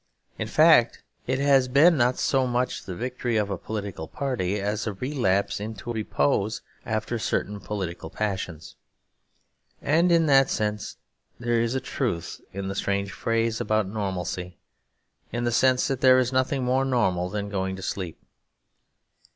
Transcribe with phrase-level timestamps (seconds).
[0.39, 4.87] In fact, it has been not so much the victory of a political party as
[4.87, 8.75] a relapse into repose after certain political passions;
[9.79, 10.97] and in that sense
[11.39, 14.57] there is a truth in the strange phrase about normalcy;
[15.31, 18.17] in the sense that there is nothing more normal than going to sleep.